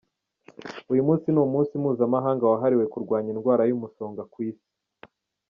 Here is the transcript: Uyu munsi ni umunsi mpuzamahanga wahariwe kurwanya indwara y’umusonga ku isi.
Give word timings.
Uyu 0.91 1.05
munsi 1.07 1.27
ni 1.29 1.39
umunsi 1.47 1.73
mpuzamahanga 1.81 2.49
wahariwe 2.51 2.85
kurwanya 2.93 3.29
indwara 3.35 3.63
y’umusonga 3.69 4.21
ku 4.31 4.37
isi. 4.49 4.67